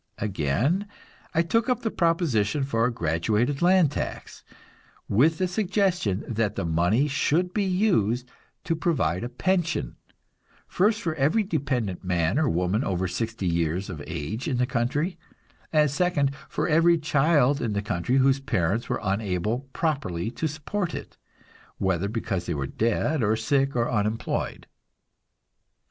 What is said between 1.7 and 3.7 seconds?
the proposition for a graduated